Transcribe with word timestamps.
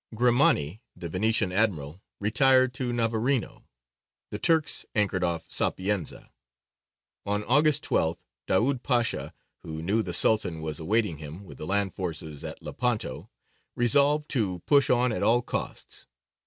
Grimani, 0.15 0.81
the 0.95 1.09
Venetian 1.09 1.51
admiral, 1.51 2.01
retired 2.19 2.73
to 2.73 2.91
Navarino; 2.91 3.67
the 4.31 4.39
Turks 4.39 4.83
anchored 4.95 5.23
off 5.23 5.45
Sapienza. 5.49 6.31
On 7.23 7.43
August 7.43 7.83
12th 7.85 8.23
Daūd 8.47 8.81
Pasha, 8.81 9.31
who 9.59 9.83
knew 9.83 10.01
the 10.01 10.11
Sultan 10.11 10.63
was 10.63 10.79
awaiting 10.79 11.17
him 11.17 11.43
with 11.43 11.59
the 11.59 11.67
land 11.67 11.93
forces 11.93 12.43
at 12.43 12.63
Lepanto, 12.63 13.29
resolved 13.75 14.27
to 14.31 14.63
push 14.65 14.89
on 14.89 15.11
at 15.11 15.21
all 15.21 15.43
costs. 15.43 16.07